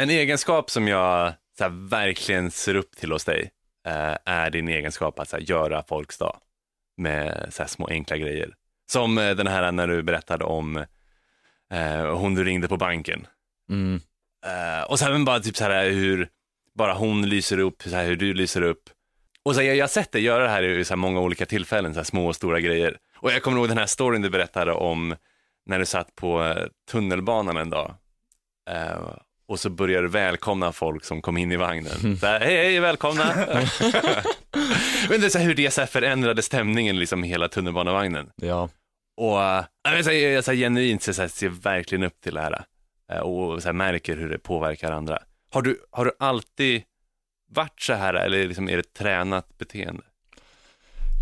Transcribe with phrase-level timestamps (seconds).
[0.00, 3.50] En egenskap som jag så här, verkligen ser upp till hos dig
[3.86, 6.40] eh, är din egenskap att så här, göra folks dag
[6.96, 8.54] med så här, små enkla grejer.
[8.92, 10.76] Som eh, den här när du berättade om
[11.72, 13.26] eh, hon du ringde på banken.
[13.70, 14.00] Mm.
[14.46, 16.28] Eh, och sen bara typ så här hur
[16.74, 18.90] bara hon lyser upp, så här, hur du lyser upp.
[19.42, 21.46] Och så här, jag, jag har sett dig göra det här i så många olika
[21.46, 22.98] tillfällen, så små och stora grejer.
[23.16, 25.16] Och jag kommer ihåg den här storyn du berättade om
[25.66, 27.94] när du satt på eh, tunnelbanan en dag.
[29.50, 32.18] Eh, och så började du välkomna folk som kom in i vagnen.
[32.18, 33.34] Så här, hej, hej, välkomna.
[35.08, 38.30] Men det är så här, hur det förändrade stämningen liksom i hela tunnelbanevagnen.
[38.36, 38.68] Ja.
[39.16, 42.34] Och äh, jag, så här, jag så här, genuint så här, ser verkligen upp till
[42.34, 42.64] det här
[43.12, 45.18] äh, och så här, märker hur det påverkar andra.
[45.52, 46.82] Har du, har du alltid
[47.50, 50.02] varit så här eller liksom är det ett tränat beteende?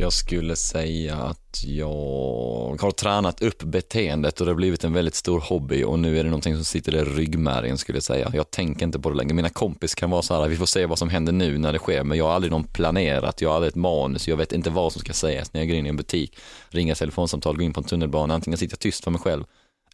[0.00, 5.14] Jag skulle säga att jag har tränat upp beteendet och det har blivit en väldigt
[5.14, 8.30] stor hobby och nu är det någonting som sitter i ryggmärgen skulle jag säga.
[8.34, 9.34] Jag tänker inte på det längre.
[9.34, 11.78] Mina kompis kan vara så här, vi får se vad som händer nu när det
[11.78, 14.70] sker, men jag har aldrig någon planerat, jag har aldrig ett manus, jag vet inte
[14.70, 17.64] vad som ska sägas när jag går in i en butik, ringer ett telefonsamtal, går
[17.64, 19.44] in på en tunnelbana, antingen sitter jag tyst för mig själv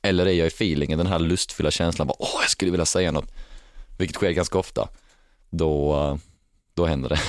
[0.02, 3.12] eller är jag i feelingen, den här lustfyllda känslan, bara, åh jag skulle vilja säga
[3.12, 3.32] något,
[3.98, 4.88] vilket sker ganska ofta.
[5.50, 6.16] Då, eh,
[6.74, 7.20] då händer det.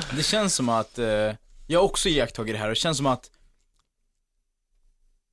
[0.16, 1.32] Det känns som att, eh,
[1.66, 3.30] jag har också iakttagit det här och det känns som att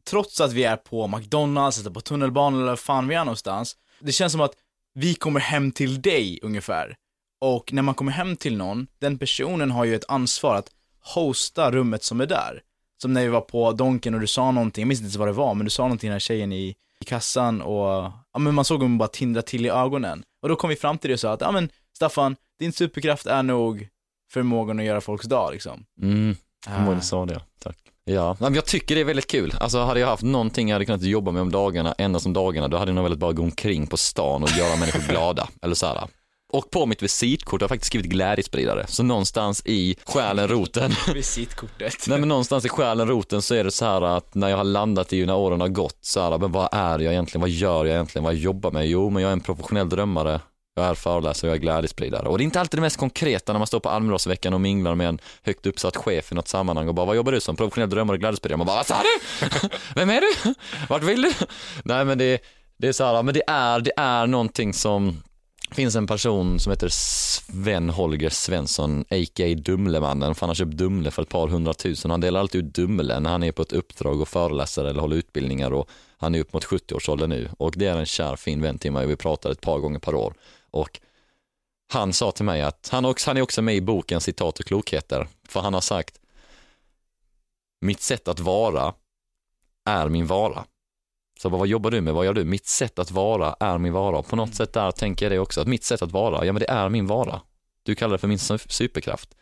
[0.05, 3.77] Trots att vi är på McDonalds, eller på tunnelbanan eller var fan vi är någonstans
[3.99, 4.53] Det känns som att
[4.93, 6.95] vi kommer hem till dig ungefär.
[7.41, 11.71] Och när man kommer hem till någon, den personen har ju ett ansvar att hosta
[11.71, 12.61] rummet som är där.
[13.01, 15.27] Som när vi var på Donken och du sa någonting, jag minns inte ens vad
[15.27, 18.55] det var, men du sa någonting den här tjejen i, i kassan och Ja men
[18.55, 20.23] man såg hon bara tindra till i ögonen.
[20.41, 23.25] Och då kom vi fram till det och sa att, ja men Staffan, din superkraft
[23.25, 23.87] är nog
[24.33, 25.85] förmågan att göra folks dag liksom.
[26.01, 26.35] Mm,
[26.67, 26.91] Ah.
[26.97, 27.01] ah.
[27.01, 27.77] sa det, tack.
[28.05, 29.53] Ja, jag tycker det är väldigt kul.
[29.59, 32.67] Alltså hade jag haft någonting jag hade kunnat jobba med om dagarna, endast om dagarna,
[32.67, 35.47] då hade jag nog velat bara gå omkring på stan och göra människor glada.
[35.61, 36.07] Eller så här.
[36.53, 38.85] Och på mitt visitkort har jag faktiskt skrivit glädjespridare.
[38.87, 41.93] Så någonstans i själen, roten, Visitkortet.
[42.07, 44.63] nej men någonstans i själen, roten så är det så här att när jag har
[44.63, 47.85] landat i när åren har gått, så här, men vad är jag egentligen, vad gör
[47.85, 48.87] jag egentligen, vad jobbar jag med?
[48.87, 50.39] Jo, men jag är en professionell drömmare,
[50.75, 52.27] jag är föreläsare, jag är glädjespridare.
[52.27, 54.95] Och det är inte alltid det mest konkreta när man står på Almedalsveckan och minglar
[54.95, 57.55] med en högt uppsatt chef i något sammanhang och bara, vad jobbar du som?
[57.55, 58.57] Professionell drömmare och glädjespridare.
[58.57, 59.69] Man bara, vad sa du?
[59.95, 60.53] Vem är du?
[60.89, 61.31] Vart vill du?
[61.83, 62.41] Nej men det,
[62.77, 65.23] det är så här, men det är, det är någonting som
[65.69, 69.55] det finns en person som heter Sven Holger Svensson, a.k.a.
[69.55, 72.11] Dumlemannen, för han har köpt Dumle för ett par hundratusen.
[72.11, 75.15] Han delar alltid ut Dumle när han är på ett uppdrag och föreläser eller håller
[75.15, 78.77] utbildningar och han är upp mot 70-årsåldern nu och det är en kär fin vän
[78.77, 80.33] till mig och vi pratar ett par gånger per år.
[80.73, 80.99] Och
[81.93, 84.65] han sa till mig att han, också, han är också med i boken Citat och
[84.65, 86.19] klokheter, för han har sagt
[87.81, 88.93] mitt sätt att vara
[89.85, 90.65] är min vara.
[91.39, 92.13] Så bara, vad jobbar du med?
[92.13, 92.43] Vad gör du?
[92.43, 94.23] Mitt sätt att vara är min vara.
[94.23, 96.59] På något sätt där tänker jag det också, att mitt sätt att vara, ja men
[96.59, 97.41] det är min vara.
[97.83, 99.35] Du kallar det för min su- superkraft.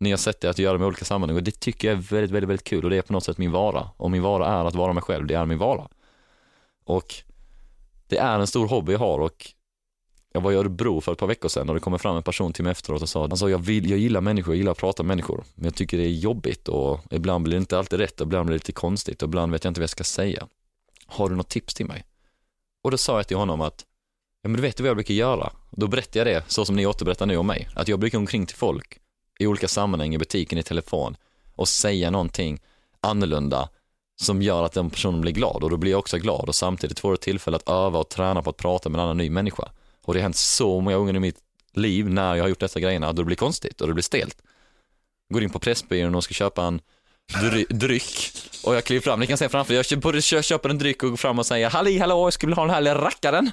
[0.00, 2.30] Ni har sett det att göra med olika sammanhang och det tycker jag är väldigt,
[2.30, 3.90] väldigt, väldigt kul och det är på något sätt min vara.
[3.96, 5.88] Och min vara är att vara mig själv, det är min vara.
[6.84, 7.14] Och
[8.06, 9.55] det är en stor hobby jag har och
[10.36, 12.52] jag var i Örebro för ett par veckor sedan och det kom fram en person
[12.52, 15.02] till mig efteråt och sa alltså jag, vill, jag gillar människor, jag gillar att prata
[15.02, 18.20] med människor men jag tycker det är jobbigt och ibland blir det inte alltid rätt
[18.20, 20.46] och ibland blir det lite konstigt och ibland vet jag inte vad jag ska säga.
[21.06, 22.04] Har du något tips till mig?
[22.84, 23.84] Och då sa jag till honom att
[24.42, 25.52] ja men du vet vad jag brukar göra?
[25.70, 27.68] Då berättar jag det så som ni återberättar nu om mig.
[27.74, 28.98] Att jag brukar gå omkring till folk
[29.38, 31.16] i olika sammanhang, i butiken, i telefon
[31.54, 32.60] och säga någonting
[33.00, 33.68] annorlunda
[34.16, 37.00] som gör att den personen blir glad och då blir jag också glad och samtidigt
[37.00, 39.68] får du tillfälle att öva och träna på att prata med en annan ny människa.
[40.06, 41.38] Och det har hänt så många gånger i mitt
[41.74, 44.36] liv när jag har gjort dessa grejerna, då det blir konstigt och det blir stelt.
[45.32, 46.80] Går in på Pressbyrån och ska köpa en
[47.42, 48.32] dry dryck
[48.64, 51.10] och jag kliver fram, ni kan se framför jag köper, både köper en dryck och
[51.10, 53.50] går fram och säger Halli hallå, jag skulle vilja ha den här lilla rackaren.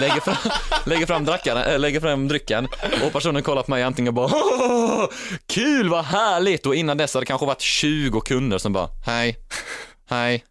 [0.00, 0.52] Lägger fram,
[0.86, 2.68] lägger fram, drackaren, äh, lägger fram drycken
[3.06, 5.06] och personen kollar på mig antingen bara "Åh,
[5.46, 6.66] Kul, vad härligt!
[6.66, 9.36] Och innan dess hade det kanske varit 20 kunder som bara Hej,
[10.08, 10.44] hej,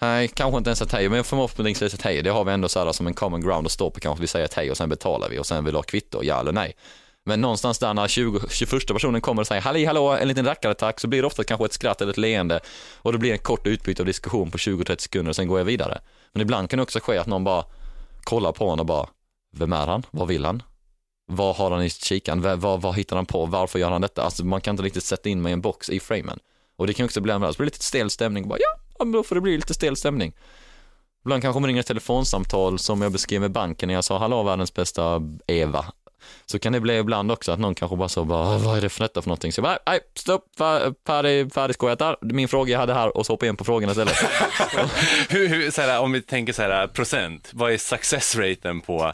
[0.00, 2.22] Nej, kanske inte ens ett hej, men förhoppningsvis ett hej.
[2.22, 4.20] Det har vi ändå så här som en common ground att stå på kanske.
[4.20, 6.52] Vi säger ett hej och sen betalar vi och sen vill ha kvitto, ja eller
[6.52, 6.76] nej.
[7.24, 10.74] Men någonstans där när 20, 21 personen kommer och säger halli hallå, en liten rackare
[10.74, 12.60] tack, så blir det ofta kanske ett skratt eller ett leende
[12.96, 15.64] och det blir en kort utbyte av diskussion på 20-30 sekunder och sen går jag
[15.64, 16.00] vidare.
[16.32, 17.64] Men ibland kan det också ske att någon bara
[18.24, 19.08] kollar på honom och bara,
[19.56, 20.02] vem är han?
[20.10, 20.62] Vad vill han?
[21.26, 22.42] Vad har han i kikaren?
[22.42, 23.46] Vad, vad, vad hittar han på?
[23.46, 24.22] Varför gör han detta?
[24.22, 26.38] Alltså man kan inte riktigt sätta in mig i en box i framen.
[26.76, 28.48] Och det kan också bli en blir lite stel stämning.
[28.48, 30.32] Bara, ja, ja, men då får det bli lite stel stämning.
[31.24, 34.42] Ibland kanske man ringer ett telefonsamtal som jag beskrev med banken när jag sa hallå
[34.42, 35.84] världens bästa Eva.
[36.46, 38.88] Så kan det bli ibland också att någon kanske bara så bara, vad är det
[38.88, 39.52] för detta för någonting?
[39.52, 42.16] Så jag bara, nej, stopp, fär- färdig, färdigskojat där.
[42.20, 44.16] Min fråga jag hade här och så hoppa in på frågorna istället.
[45.28, 49.12] hur, hur, så här, om vi tänker så här, procent, vad är success raten på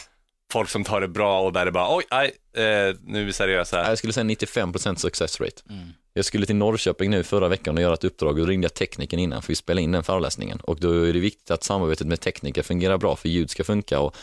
[0.52, 2.26] folk som tar det bra och där det bara, oj, aj,
[2.56, 3.88] eh, nu är vi seriösa.
[3.88, 5.62] Jag skulle säga 95% success rate.
[5.70, 5.88] Mm.
[6.16, 8.30] Jag skulle till Norrköping nu förra veckan och göra ett uppdrag.
[8.30, 10.60] Och då ringde jag tekniken innan för vi spelade in den föreläsningen.
[10.60, 14.00] Och då är det viktigt att samarbetet med tekniker fungerar bra för ljud ska funka.
[14.00, 14.16] Och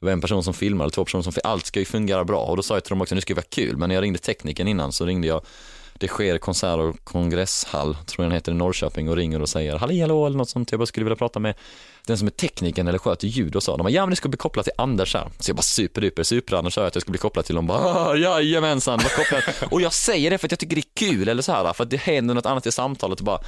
[0.00, 2.24] det var en person som filmar eller två personer som filmar, allt ska ju fungera
[2.24, 2.40] bra.
[2.40, 4.02] Och då sa jag till dem också, nu ska det vara kul, men när jag
[4.02, 5.42] ringde tekniken innan så ringde jag
[5.98, 9.76] det sker konsert och kongresshall, tror jag den heter i Norrköping och ringer och säger
[9.78, 11.54] halli hallå eller något sånt, jag bara skulle vilja prata med
[12.06, 13.76] den som är tekniken eller sköter ljud och så.
[13.76, 15.28] De bara, ja men det ska bli kopplat till Anders här.
[15.38, 17.66] Så jag bara superduper, super-Anders sa jag att jag ska bli kopplad till dem.
[17.66, 19.42] Bara, "Ah, jajamensan, var kopplad.
[19.72, 21.84] Och jag säger det för att jag tycker det är kul eller så här, för
[21.84, 23.40] att det händer något annat i samtalet och bara,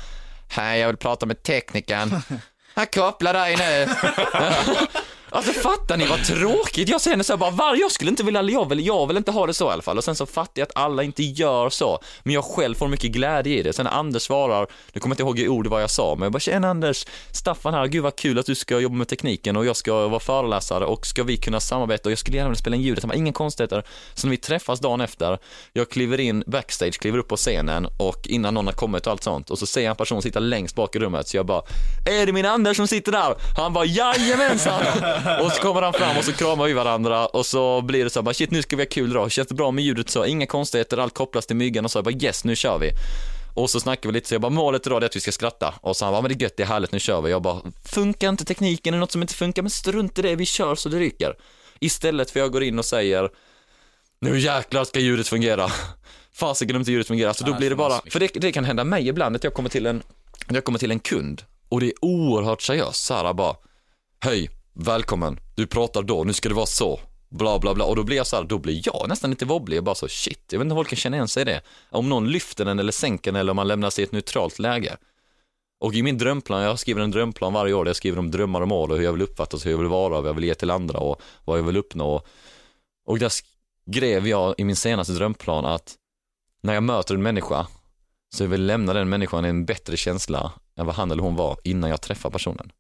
[0.50, 2.10] hej jag vill prata med teknikern.
[2.74, 3.88] Jag kopplar dig nu.
[5.30, 6.88] Alltså fattar ni vad tråkigt?
[6.88, 9.30] Jag känner så här bara, var, jag skulle inte vilja, jag vill, jag vill inte
[9.30, 9.98] ha det så i alla fall.
[9.98, 11.98] Och sen så fattar jag att alla inte gör så.
[12.22, 13.72] Men jag själv får mycket glädje i det.
[13.72, 16.22] Sen när Anders svarar, nu kommer jag inte ihåg i ord vad jag sa, men
[16.22, 19.56] jag bara, tjena Anders, Staffan här, gud vad kul att du ska jobba med tekniken
[19.56, 22.60] och jag ska vara föreläsare och ska vi kunna samarbeta och jag skulle gärna vilja
[22.60, 23.04] spela in ljudet.
[23.04, 23.84] Han bara, inga konstigheter.
[24.14, 25.38] Så när vi träffas dagen efter,
[25.72, 29.22] jag kliver in backstage, kliver upp på scenen och innan någon har kommit och allt
[29.22, 31.62] sånt och så ser jag en person sitta längst bak i rummet så jag bara,
[32.06, 33.34] är det min Anders som sitter där?
[33.56, 34.82] Han bara, jajamensan!
[35.42, 38.18] Och så kommer han fram och så kramar vi varandra och så blir det så
[38.18, 40.24] här, bara, shit nu ska vi ha kul idag, känns det bra med ljudet så,
[40.24, 42.90] inga konstigheter, allt kopplas till myggan och så, jag bara yes nu kör vi.
[43.54, 45.74] Och så snackar vi lite, så jag bara målet idag är att vi ska skratta.
[45.80, 47.30] Och så han bara, men det är gött, det är härligt, nu kör vi.
[47.30, 50.36] Jag bara, funkar inte tekniken, är det något som inte funkar, men strunt i det,
[50.36, 51.34] vi kör så det ryker.
[51.80, 53.30] Istället för jag går in och säger,
[54.20, 55.70] nu jäklar ska ljudet fungera.
[56.32, 58.84] Fasiken om inte ljudet fungerar, så då blir det bara, för det, det kan hända
[58.84, 60.02] mig ibland att jag kommer till en,
[60.48, 63.56] jag kommer till en kund och det är oerhört seriöst, så här bara,
[64.20, 68.04] hej, välkommen, du pratar då, nu ska det vara så, bla bla bla, och då
[68.04, 70.58] blir jag så här, då blir jag nästan lite wobblig, jag bara så shit, jag
[70.58, 71.60] vet inte om folk kan känna igen sig i det.
[71.90, 74.58] Om någon lyfter den eller sänker den eller om man lämnar sig i ett neutralt
[74.58, 74.96] läge.
[75.80, 78.60] Och i min drömplan, jag skriver en drömplan varje år där jag skriver om drömmar
[78.60, 80.54] och mål och hur jag vill uppfattas, hur jag vill vara, vad jag vill ge
[80.54, 82.22] till andra och vad jag vill uppnå.
[83.06, 83.32] Och där
[83.90, 85.94] skrev jag i min senaste drömplan att
[86.62, 87.66] när jag möter en människa
[88.34, 91.36] så jag vill lämna den människan i en bättre känsla än vad han eller hon
[91.36, 92.72] var innan jag träffar personen.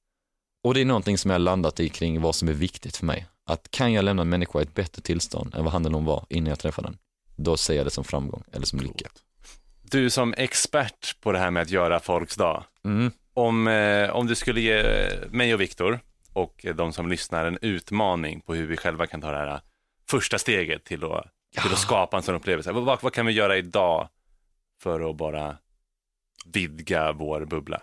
[0.64, 3.26] Och det är någonting som jag landat i kring vad som är viktigt för mig.
[3.46, 6.04] Att kan jag lämna en människa i ett bättre tillstånd än vad han eller hon
[6.04, 6.98] var innan jag träffade den,
[7.36, 9.08] då ser jag det som framgång eller som lycka.
[9.82, 13.10] Du som expert på det här med att göra folks dag, Mm.
[13.34, 14.82] om, eh, om du skulle ge
[15.30, 16.00] mig och Viktor
[16.32, 19.60] och de som lyssnar en utmaning på hur vi själva kan ta det här
[20.10, 21.26] första steget till att,
[21.62, 22.72] till att skapa en sån upplevelse.
[22.72, 24.08] Vad, vad, vad kan vi göra idag
[24.82, 25.56] för att bara
[26.46, 27.82] vidga vår bubbla?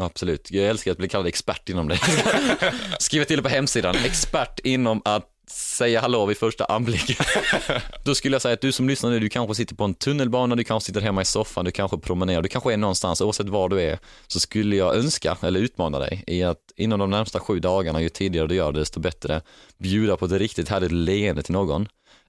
[0.00, 1.98] Absolut, jag älskar att bli kallad expert inom det.
[2.98, 7.18] Skriva till det på hemsidan, expert inom att säga hallå vid första anblick.
[8.04, 10.56] Då skulle jag säga att du som lyssnar nu, du kanske sitter på en tunnelbana,
[10.56, 13.68] du kanske sitter hemma i soffan, du kanske promenerar, du kanske är någonstans, oavsett var
[13.68, 17.60] du är, så skulle jag önska, eller utmana dig, i att inom de närmsta sju
[17.60, 19.42] dagarna, ju tidigare du gör det, desto bättre,
[19.78, 21.88] bjuda på ett riktigt härligt leende till någon,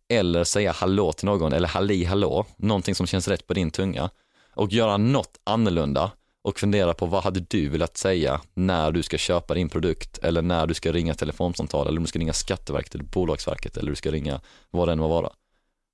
[0.09, 4.09] eller säga hallå till någon, eller halli hallå, någonting som känns rätt på din tunga,
[4.55, 6.11] och göra något annorlunda
[6.43, 10.41] och fundera på vad hade du velat säga när du ska köpa din produkt eller
[10.41, 13.95] när du ska ringa telefonsamtal eller om du ska ringa Skatteverket eller Bolagsverket eller du
[13.95, 15.29] ska ringa vad det än må vara.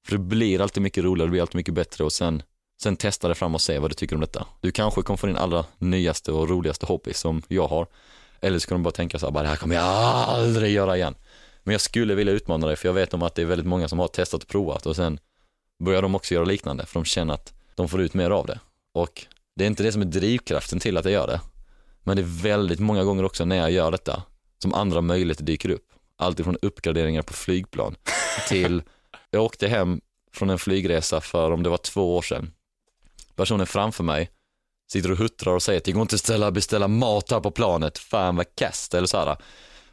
[0.07, 2.44] För det blir alltid mycket roligare, det blir alltid mycket bättre och sen,
[2.81, 4.47] sen testa det fram och se vad du tycker om detta.
[4.61, 7.88] Du kanske kommer få din allra nyaste och roligaste hobby som jag har.
[8.41, 10.97] Eller så kan du bara tänka så här, bara det här kommer jag aldrig göra
[10.97, 11.16] igen.
[11.63, 13.87] Men jag skulle vilja utmana dig för jag vet om att det är väldigt många
[13.87, 15.19] som har testat och provat och sen
[15.80, 18.59] börjar de också göra liknande för de känner att de får ut mer av det.
[18.94, 19.25] Och
[19.57, 21.42] det är inte det som är drivkraften till att jag gör det.
[22.04, 24.23] Men det är väldigt många gånger också när jag gör detta
[24.61, 25.85] som andra möjligheter dyker upp.
[26.18, 27.95] Allt ifrån uppgraderingar på flygplan
[28.47, 28.81] till,
[29.31, 30.02] jag åkte hem
[30.33, 32.52] från en flygresa för om det var två år sedan.
[33.35, 34.30] Personen framför mig
[34.92, 37.52] sitter och huttrar och säger att det går inte att ställa, beställa mat här på
[37.52, 39.37] planet, fan vad kast eller så här.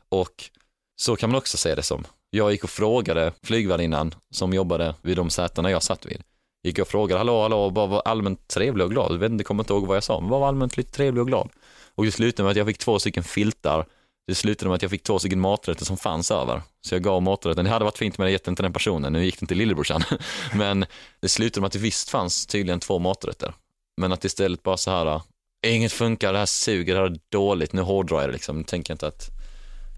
[0.08, 0.50] Och
[0.96, 2.04] så kan man också se det som.
[2.30, 6.22] Jag gick och frågade flygvärdinnan som jobbade vid de sätena jag satt vid
[6.64, 9.12] gick jag och frågade, hallå, hallå, bara var allmänt trevlig och glad.
[9.12, 11.20] Jag vet inte, kommer inte ihåg vad jag sa, men bara var allmänt lite trevlig
[11.20, 11.48] och glad.
[11.94, 13.86] Och det slutade med att jag fick två stycken filtar.
[14.26, 16.62] Det slutade med att jag fick två stycken maträtter som fanns över.
[16.86, 19.12] Så jag gav maträtten, det hade varit fint men jag gett den till den personen,
[19.12, 20.02] nu gick den till lillebrorsan.
[20.54, 20.86] Men
[21.20, 23.54] det slutade med att det visst fanns tydligen två maträtter.
[23.96, 25.20] Men att istället bara så här,
[25.66, 28.58] inget funkar, det här suger, det här är dåligt, nu hårdrar jag det liksom.
[28.58, 29.28] Nu tänker jag inte att,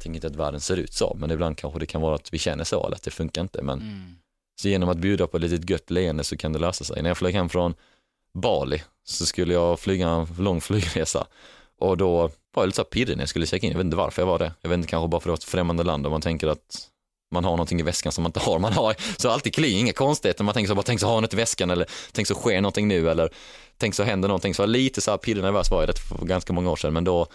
[0.03, 2.39] tänker inte att världen ser ut så, men ibland kanske det kan vara att vi
[2.39, 3.63] känner så, eller att det funkar inte.
[3.63, 4.15] Men Mm
[4.57, 7.03] så genom att bjuda på ett litet gött leende så kan det lösa sig.
[7.03, 7.75] När jag flög hem från
[8.35, 11.27] Bali så skulle jag flyga en lång flygresa
[11.79, 13.73] och då var jag lite så pirrig när jag skulle checka in.
[13.73, 14.53] Jag vet inte varför jag var det.
[14.61, 16.47] Jag vet inte, kanske bara för att det var ett främmande land och man tänker
[16.47, 16.89] att
[17.31, 18.59] man har någonting i väskan som man inte har.
[18.59, 20.45] Man har så alltid kli, inga konstigheter.
[20.45, 22.61] Man tänker så bara, tänk så har jag något i väskan eller tänk så sker
[22.61, 23.31] någonting nu eller
[23.79, 24.55] tänk så händer någonting.
[24.55, 26.77] Så jag var lite så här pirrig nervös var jag det för ganska många år
[26.77, 27.27] sedan men då,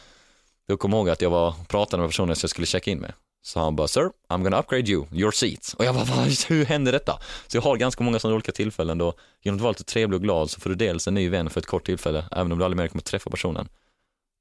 [0.68, 3.00] då kom jag ihåg att jag var, pratade med personen som jag skulle checka in
[3.00, 3.14] med.
[3.42, 5.76] Så han bara, sir, I'm gonna upgrade you, your seat.
[5.78, 6.28] Och jag bara, "Vad?
[6.48, 7.20] hur hände detta?
[7.48, 10.24] Så jag har ganska många sådana olika tillfällen då, genom att vara lite trevlig och
[10.24, 12.66] glad så får du dels en ny vän för ett kort tillfälle, även om du
[12.66, 13.68] aldrig mer kommer att träffa personen.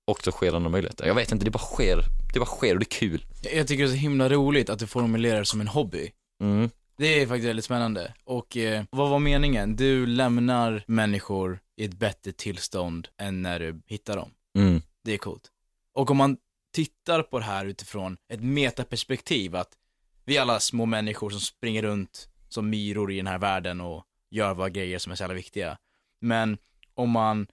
[0.07, 1.07] Och så sker andra möjligheter.
[1.07, 3.25] Jag vet inte, det bara sker, det bara sker och det är kul.
[3.43, 6.11] Jag jag tycker det är så himla roligt att du formulerar det som en hobby.
[6.43, 6.71] Mm.
[6.97, 8.15] Det är faktiskt väldigt spännande.
[8.25, 9.77] Och eh, vad var meningen?
[9.77, 14.31] Du lämnar människor i ett bättre tillstånd än när du hittar dem.
[14.59, 14.83] Mm.
[15.05, 15.43] Det är coolt.
[15.95, 16.37] Och om man
[16.73, 19.73] tittar på det här utifrån ett metaperspektiv, att
[20.25, 24.05] vi är alla små människor som springer runt som myror i den här världen och
[24.31, 25.79] gör våra grejer som är så jävla viktiga.
[26.21, 26.59] Men
[26.95, 27.47] om man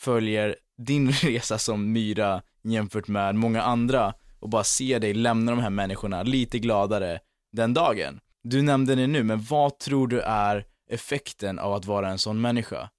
[0.00, 5.60] följer din resa som myra jämfört med många andra och bara ser dig lämna de
[5.60, 7.18] här människorna lite gladare
[7.52, 8.20] den dagen.
[8.42, 12.40] Du nämnde det nu, men vad tror du är effekten av att vara en sån
[12.40, 12.90] människa?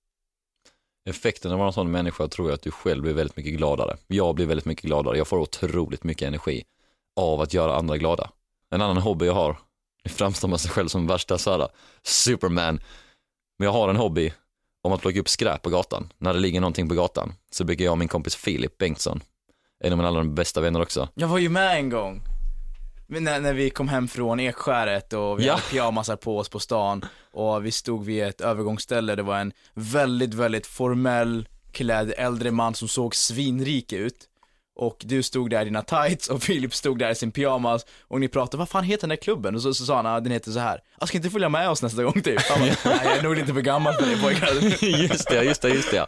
[1.07, 3.53] Effekten av att vara en sån människa tror jag att du själv blir väldigt mycket
[3.53, 3.97] gladare.
[4.07, 5.17] Jag blir väldigt mycket gladare.
[5.17, 6.63] Jag får otroligt mycket energi
[7.19, 8.29] av att göra andra glada.
[8.75, 9.57] En annan hobby jag har,
[10.03, 11.67] nu framstår man sig själv som värsta såhär
[12.03, 12.79] superman,
[13.59, 14.33] men jag har en hobby
[14.83, 16.13] om att plocka upp skräp på gatan.
[16.17, 19.21] När det ligger någonting på gatan så brukar jag och min kompis Filip Bengtsson,
[19.83, 22.21] en av mina allra bästa vänner också, Jag var ju med en gång.
[23.07, 25.53] När, när vi kom hem från Ekskäret och vi Ja.
[25.53, 29.53] hade pyjamasar på oss på stan och vi stod vid ett övergångsställe, det var en
[29.73, 34.26] väldigt, väldigt formell klädd äldre man som såg svinrik ut.
[34.77, 38.19] Och du stod där i dina tights och Filip stod där i sin pyjamas och
[38.19, 39.55] ni pratade, vad fan heter den där klubben?
[39.55, 40.79] Och så, så sa han, ah, den heter så här.
[41.00, 42.41] Jag ska inte följa med oss nästa gång typ.
[42.41, 44.48] Han bara, nej jag är nog lite för gammal för det pojkar.
[44.86, 46.01] just det, just det, just det.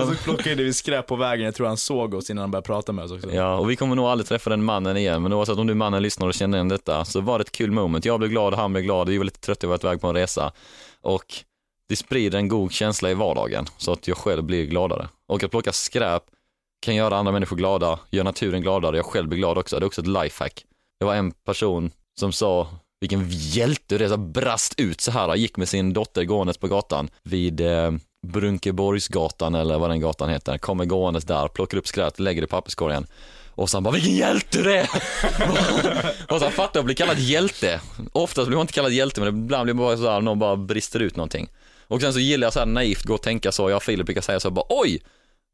[0.00, 2.66] Och så plockade vi skräp på vägen, jag tror han såg oss innan han började
[2.66, 3.32] prata med oss också.
[3.32, 6.02] Ja, och vi kommer nog aldrig träffa den mannen igen, men oavsett om du mannen
[6.02, 8.04] lyssnar och känner igen detta, så var det ett kul moment.
[8.04, 10.14] Jag blev glad, han blev glad, vi var lite trötta, vi var iväg på en
[10.14, 10.52] resa.
[11.02, 11.34] Och
[11.88, 15.08] det sprider en god känsla i vardagen, så att jag själv blir gladare.
[15.28, 16.22] Och att plocka skräp
[16.84, 19.78] kan göra andra människor glada, gör naturen gladare, jag själv blir glad också.
[19.78, 20.64] Det är också ett lifehack.
[21.00, 22.68] Det var en person som sa,
[23.00, 26.68] vilken hjälte det är, så brast ut så här, gick med sin dotter gåendes på
[26.68, 27.90] gatan vid eh,
[28.26, 32.48] Brunkeborgsgatan eller vad den gatan heter, kommer gåendes där, plockar upp skräp, lägger det i
[32.48, 33.06] papperskorgen.
[33.56, 34.88] Och sen han bara, vilken hjälte du är!
[36.28, 37.80] och så han fattar att bli kallad hjälte.
[38.12, 41.00] Oftast blir man inte kallad hjälte, men ibland blir man bara såhär, någon bara brister
[41.00, 41.48] ut någonting.
[41.88, 44.06] Och sen så gillar jag så här naivt gå och tänka så, jag och Filip
[44.06, 45.02] brukar säga så bara, oj!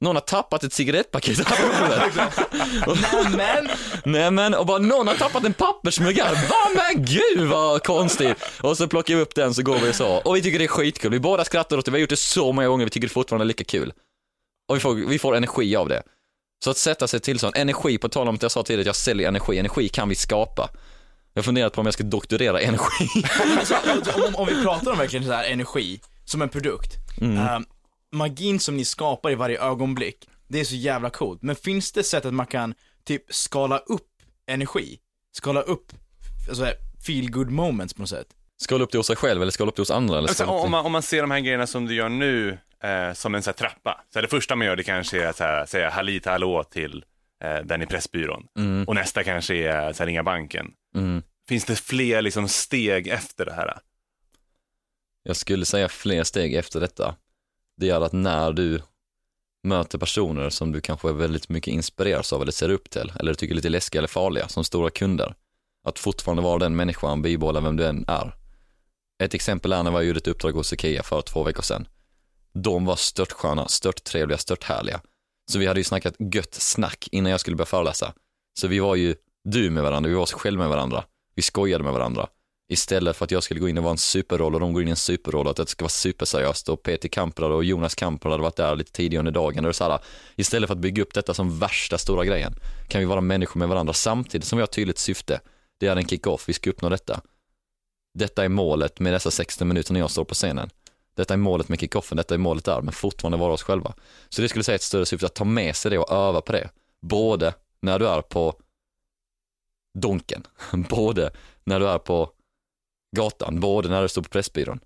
[0.00, 3.36] Någon har tappat ett cigarettpaket här på golvet.
[3.36, 3.68] Men,
[4.04, 6.34] Nej men, och bara någon har tappat en pappersmugg här.
[6.34, 8.36] Va men gud vad konstigt.
[8.62, 10.08] Och så plockar vi upp den så går vi så.
[10.16, 11.10] Och vi tycker det är skitkul.
[11.10, 13.12] Vi båda skrattar åt det, vi har gjort det så många gånger, vi tycker det
[13.14, 13.92] fortfarande är lika kul.
[14.68, 16.02] Och vi får, vi får energi av det.
[16.64, 18.86] Så att sätta sig till sån, energi, på tal om att jag sa tidigare att
[18.86, 20.70] jag säljer energi, energi kan vi skapa.
[21.34, 23.08] Jag har funderat på om jag ska doktorera energi.
[23.58, 23.74] alltså,
[24.26, 26.92] om, om vi pratar om verkligen så här energi, som en produkt.
[27.38, 27.58] eh,
[28.12, 31.42] magin som ni skapar i varje ögonblick, det är så jävla coolt.
[31.42, 32.74] Men finns det sätt att man kan
[33.04, 34.08] typ skala upp
[34.46, 34.98] energi?
[35.32, 35.92] Skala upp,
[36.48, 36.72] alltså
[37.06, 38.26] feel good moments på något sätt?
[38.62, 40.18] Skala upp det hos sig själv eller skala upp det hos andra?
[40.18, 43.12] Eller Alltså, om, man, om man ser de här grejerna som du gör nu eh,
[43.12, 44.04] som en så här, trappa.
[44.12, 46.64] Så här, det första man gör det kanske är att så här, säga halita hallå
[46.64, 47.04] till
[47.44, 48.46] eh, den i Pressbyrån.
[48.58, 50.66] Mm, Och nästa kanske är så här, ringa banken.
[50.94, 51.22] mm.
[51.48, 53.78] Finns det fler liksom, steg efter det här?
[55.22, 57.14] Jag skulle säga fler steg efter detta.
[57.80, 58.82] Det är att när du
[59.62, 63.54] möter personer som du kanske väldigt mycket inspireras av eller ser upp till eller tycker
[63.54, 65.34] är lite läskiga eller farliga som stora kunder.
[65.86, 68.34] Att fortfarande vara den människan, bibehålla vem du än är.
[69.22, 71.88] Ett exempel är när jag gjorde ett uppdrag hos Ikea för två veckor sedan.
[72.52, 75.00] De var störtsköna, störttrevliga, störthärliga.
[75.52, 78.14] Så vi hade ju snackat gött snack innan jag skulle börja föreläsa.
[78.60, 81.04] Så vi var ju du med varandra, vi var oss själva med varandra.
[81.34, 82.28] Vi skojade med varandra.
[82.72, 84.88] Istället för att jag skulle gå in och vara en superroll och de går in
[84.88, 88.32] i en superroll och att det ska vara superseriöst och Peter Kamprad och Jonas Kamprad
[88.32, 89.64] hade varit där lite tidigare under dagen.
[89.64, 90.00] Och så här,
[90.36, 92.54] istället för att bygga upp detta som värsta stora grejen
[92.88, 95.40] kan vi vara människor med varandra samtidigt som vi har ett tydligt syfte.
[95.78, 97.20] Det är en kick-off, vi ska uppnå detta.
[98.14, 100.70] Detta är målet med dessa 60 minuter när jag står på scenen.
[101.16, 103.94] Detta är målet med kickoffen, detta är målet där, men fortfarande vara oss själva.
[104.28, 106.52] Så det skulle säga ett större syfte att ta med sig det och öva på
[106.52, 106.70] det.
[107.02, 108.54] Både när du är på
[109.98, 110.46] Donken,
[110.90, 111.30] både
[111.64, 112.32] när du är på
[113.16, 114.80] gatan, både när du står på Pressbyrån,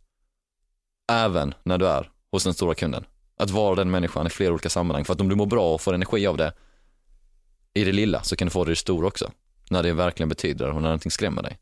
[1.13, 3.07] även när du är hos den stora kunden.
[3.37, 5.81] Att vara den människan i flera olika sammanhang, för att om du mår bra och
[5.81, 6.53] får energi av det
[7.75, 9.31] i det lilla så kan du få det i det stora också.
[9.71, 11.59] När det verkligen betyder och när någonting skrämmer dig.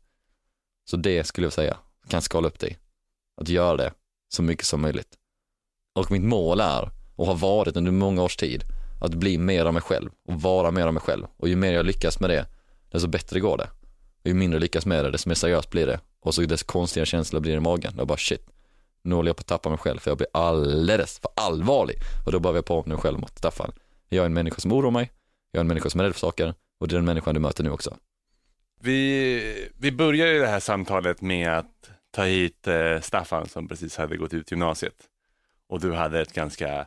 [0.89, 1.77] Så det skulle jag säga,
[2.07, 2.77] kan skala upp dig.
[3.41, 3.93] Att göra det
[4.33, 5.17] så mycket som möjligt.
[5.95, 8.63] Och mitt mål är, och har varit under många års tid,
[9.01, 11.27] att bli mer av mig själv och vara mer av mig själv.
[11.37, 12.45] Och ju mer jag lyckas med det,
[12.91, 13.69] desto bättre går det.
[14.21, 15.99] Och ju mindre jag lyckas med det, desto mer seriöst blir det.
[16.23, 17.93] Och så dess konstiga känsla blir i magen.
[17.97, 18.47] Jag bara shit,
[19.01, 21.95] nu håller jag på att tappa mig själv för jag blir alldeles för allvarlig.
[22.25, 23.71] Och då börjar jag på mig själv mot Staffan.
[24.09, 25.11] Jag är en människa som oroar mig,
[25.51, 27.39] jag är en människa som är rädd för saker och det är den människan du
[27.39, 27.97] möter nu också.
[28.81, 33.97] Vi, vi börjar ju det här samtalet med att ta hit eh, Staffan som precis
[33.97, 35.09] hade gått ut gymnasiet.
[35.69, 36.85] Och du hade ett ganska eh,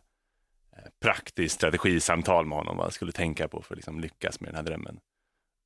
[1.02, 4.56] praktiskt strategisamtal med honom, vad han skulle tänka på för att liksom lyckas med den
[4.56, 4.98] här drömmen.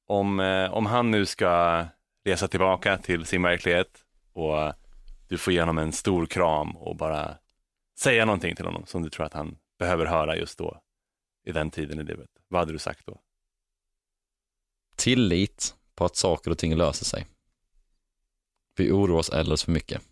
[0.06, 1.84] Om, eh, om han nu ska
[2.24, 4.72] resa tillbaka till sin verklighet och
[5.28, 7.38] du får ge honom en stor kram och bara
[7.98, 10.80] säga någonting till honom som du tror att han behöver höra just då,
[11.44, 12.30] i den tiden i livet.
[12.48, 13.20] Vad hade du sagt då?
[14.96, 17.26] Tillit på att saker och ting löser sig.
[18.76, 20.02] Vi oroar oss alldeles för mycket.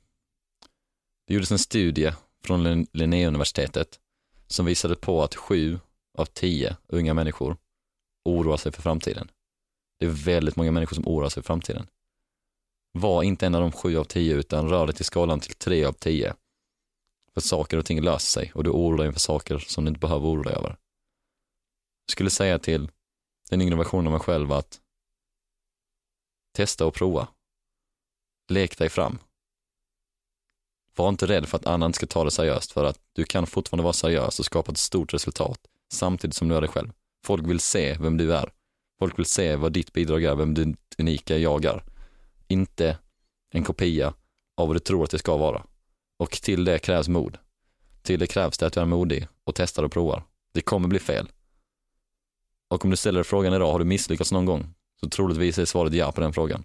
[1.27, 2.13] Det gjordes en studie
[2.45, 4.01] från Linnéuniversitetet
[4.47, 5.79] som visade på att sju
[6.19, 7.57] av tio unga människor
[8.25, 9.31] oroar sig för framtiden.
[9.99, 11.87] Det är väldigt många människor som oroar sig för framtiden.
[12.99, 15.85] Var inte en av de sju av tio utan rör dig till skalan till tre
[15.85, 16.35] av tio.
[17.35, 20.01] För saker och ting löser sig och du oroar dig inför saker som du inte
[20.01, 20.69] behöver oroa dig över.
[22.07, 22.91] Jag skulle säga till
[23.51, 24.81] den yngre versionen av mig själv att
[26.53, 27.29] testa och prova.
[28.49, 29.19] Lek dig fram.
[30.97, 33.47] Var inte rädd för att andra inte ska ta det seriöst för att du kan
[33.47, 35.61] fortfarande vara seriös och skapa ett stort resultat
[35.93, 36.93] samtidigt som du är dig själv.
[37.25, 38.53] Folk vill se vem du är.
[38.99, 41.88] Folk vill se vad ditt bidrag är, vem ditt unika jag är.
[42.49, 42.99] Inte
[43.51, 44.15] en kopia
[44.57, 45.67] av vad du tror att det ska vara.
[46.19, 47.39] Och till det krävs mod.
[48.03, 50.23] Till det krävs det att du är modig och testar och provar.
[50.53, 51.29] Det kommer bli fel.
[52.69, 54.75] Och om du ställer frågan idag, har du misslyckats någon gång?
[55.01, 56.65] Så troligtvis är svaret ja på den frågan.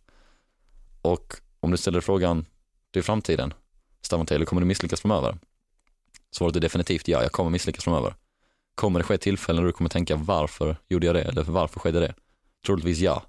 [1.02, 2.46] Och om du ställer frågan
[2.92, 3.54] till framtiden,
[4.02, 5.38] Staffan Taylor, kommer du misslyckas framöver?
[6.32, 8.16] Svaret är definitivt ja, jag kommer misslyckas framöver.
[8.76, 12.00] Kommer det ske tillfällen då du kommer tänka varför gjorde jag det eller varför skedde
[12.00, 12.14] det?
[12.66, 13.24] Troligtvis ja.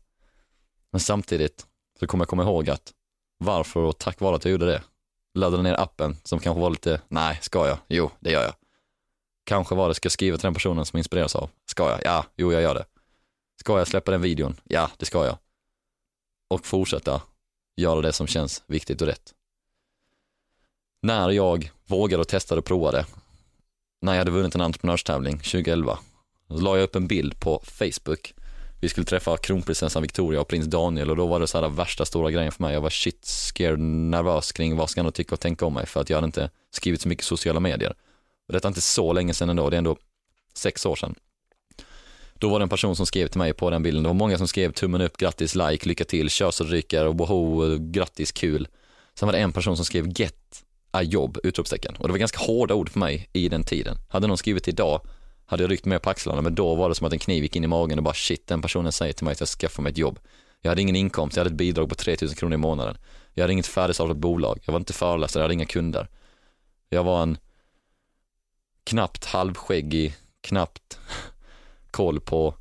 [0.90, 1.66] Men samtidigt
[1.98, 2.92] så kommer jag komma ihåg att
[3.38, 4.82] varför och tack vare att jag gjorde det
[5.34, 7.78] laddade ner appen som kanske var lite, nej, ska jag?
[7.88, 8.54] Jo, det gör jag.
[9.44, 11.50] Kanske var det, ska jag skriva till den personen som jag inspireras av?
[11.66, 12.00] Ska jag?
[12.04, 12.84] Ja, jo, jag gör det.
[13.60, 14.56] Ska jag släppa den videon?
[14.64, 15.38] Ja, det ska jag.
[16.48, 17.22] Och fortsätta
[17.76, 19.34] göra det som känns viktigt och rätt.
[21.02, 23.06] När jag vågade och testade och provade,
[24.00, 25.98] när jag hade vunnit en entreprenörstävling 2011,
[26.48, 28.34] så la jag upp en bild på Facebook.
[28.80, 32.04] Vi skulle träffa kronprinsessan Victoria och prins Daniel och då var det så här värsta
[32.04, 32.74] stora grejen för mig.
[32.74, 36.00] Jag var shit scared, nervös kring vad ska han tycka och tänka om mig för
[36.00, 37.94] att jag hade inte skrivit så mycket sociala medier.
[38.46, 39.96] Och detta är inte så länge sedan ändå, det är ändå
[40.54, 41.14] sex år sedan.
[42.34, 44.38] Då var det en person som skrev till mig på den bilden, det var många
[44.38, 48.68] som skrev tummen upp, grattis, like, lycka till, kör så det ryker, woho, grattis, kul.
[49.14, 51.96] Sen var det en person som skrev get a jobb, utropstecken.
[51.96, 53.96] Och det var ganska hårda ord för mig i den tiden.
[54.08, 55.00] Hade någon skrivit idag
[55.46, 57.56] hade jag ryckt mer på axlarna, men då var det som att en kniv gick
[57.56, 59.82] in i magen och bara shit, den personen säger till mig att jag ska skaffa
[59.82, 60.18] mig ett jobb.
[60.60, 62.98] Jag hade ingen inkomst, jag hade ett bidrag på 3000 kronor i månaden.
[63.34, 66.08] Jag hade inget färdigstartat bolag, jag var inte föreläsare, jag hade inga kunder.
[66.88, 67.38] Jag var en
[68.84, 70.98] knappt halvskäggig, knappt
[71.90, 72.54] koll på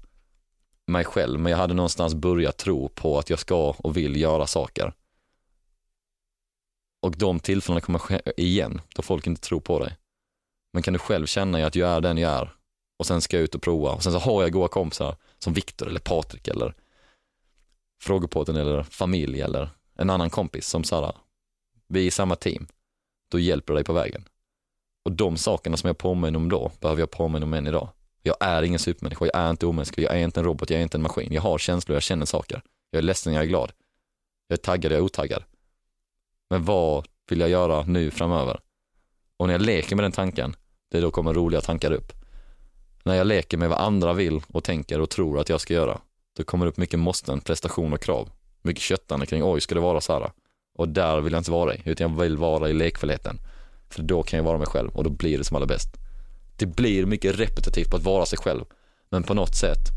[0.86, 4.48] mig själv, men jag hade någonstans börjat tro på att jag ska och vill göra
[4.48, 4.94] saker.
[7.02, 9.98] Och de tillfällena kommer ske igen, då folk inte tror på dig.
[10.74, 12.54] Men kan du själv känna att jag är den jag är
[13.04, 15.54] och sen ska jag ut och prova och sen så har jag goda kompisar som
[15.54, 16.74] Viktor eller Patrik eller
[18.02, 21.16] Frågepodden eller familj eller en annan kompis som Sara,
[21.88, 22.68] vi är i samma team,
[23.32, 24.24] då hjälper det dig på vägen.
[25.06, 27.90] Och de sakerna som jag påminner om då, behöver jag påminna om än idag.
[28.22, 30.84] Jag är ingen supermänniska, jag är inte omänsklig, jag är inte en robot, jag är
[30.84, 31.34] inte en maskin.
[31.34, 32.62] Jag har känslor, jag känner saker.
[32.90, 33.72] Jag är ledsen, jag är glad.
[34.48, 35.44] Jag är taggad, jag är otaggad.
[36.50, 38.60] Men vad vill jag göra nu framöver?
[39.38, 40.56] Och när jag leker med den tanken,
[40.92, 42.23] det är då kommer roliga tankar upp.
[43.04, 46.00] När jag leker med vad andra vill och tänker och tror att jag ska göra,
[46.38, 48.30] då kommer det upp mycket måsten, prestation och krav.
[48.62, 50.32] Mycket köttande kring, oj, ska det vara så här?
[50.76, 53.40] Och där vill jag inte vara i, utan jag vill vara i lekfullheten.
[53.90, 55.88] För då kan jag vara mig själv och då blir det som allra bäst.
[56.58, 58.66] Det blir mycket repetitivt på att vara sig själv,
[59.10, 59.88] men på något sätt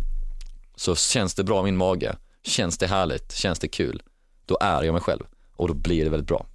[0.76, 4.02] så känns det bra i min mage, känns det härligt, känns det kul,
[4.46, 5.24] då är jag mig själv
[5.56, 6.46] och då blir det väldigt bra.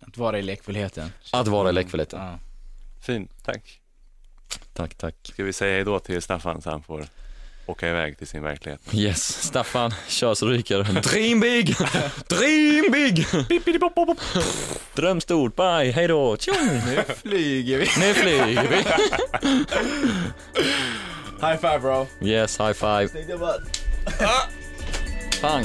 [0.00, 1.12] Att vara i lekfullheten.
[1.32, 2.20] Att vara i lekfullheten.
[2.20, 2.38] Ja.
[3.00, 3.80] Fint, tack.
[4.72, 5.14] Tack, tack.
[5.22, 7.06] Ska vi säga hejdå till Staffan så han får
[7.66, 8.80] åka iväg till sin verklighet?
[8.92, 10.82] Yes, Staffan, kör så ryker.
[11.02, 11.76] Dream big!
[12.28, 13.26] Dream big!
[14.94, 16.80] Dröm stort, bye, hejdå, tjong!
[16.86, 17.88] Nu flyger vi.
[18.06, 18.76] Nu flyger vi.
[21.46, 22.06] High five bro.
[22.22, 23.08] Yes, high five.
[25.40, 25.64] Pang.